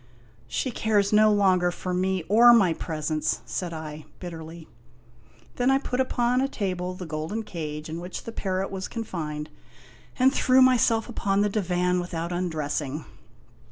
[0.47, 4.67] "She cares no longer for me or my presents!" said I, bitterly.
[5.57, 9.51] Then I put upon a table the golden cage in which the parrot was confined,
[10.17, 13.05] and threw myself upon the divan without undressing.